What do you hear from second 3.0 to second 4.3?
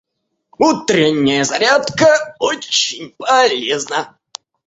полезна.